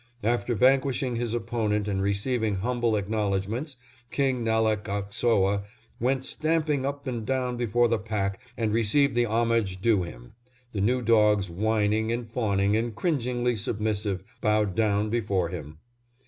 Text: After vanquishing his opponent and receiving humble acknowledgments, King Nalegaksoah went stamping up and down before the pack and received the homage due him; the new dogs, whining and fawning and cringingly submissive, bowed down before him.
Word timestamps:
After 0.23 0.55
vanquishing 0.55 1.15
his 1.17 1.31
opponent 1.35 1.87
and 1.87 2.01
receiving 2.01 2.55
humble 2.55 2.95
acknowledgments, 2.95 3.75
King 4.09 4.43
Nalegaksoah 4.43 5.61
went 5.99 6.25
stamping 6.25 6.87
up 6.87 7.05
and 7.05 7.23
down 7.23 7.55
before 7.55 7.87
the 7.87 7.99
pack 7.99 8.39
and 8.57 8.73
received 8.73 9.13
the 9.13 9.27
homage 9.27 9.79
due 9.79 10.01
him; 10.01 10.33
the 10.73 10.81
new 10.81 11.03
dogs, 11.03 11.51
whining 11.51 12.11
and 12.11 12.27
fawning 12.27 12.75
and 12.75 12.95
cringingly 12.95 13.55
submissive, 13.55 14.23
bowed 14.41 14.73
down 14.75 15.11
before 15.11 15.49
him. 15.49 15.77